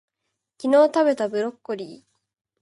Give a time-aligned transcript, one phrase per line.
[0.59, 2.03] 昨日たべたブロッコリー